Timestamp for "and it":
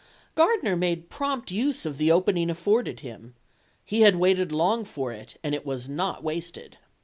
5.43-5.63